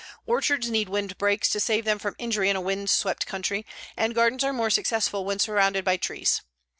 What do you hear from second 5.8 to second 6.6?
by trees.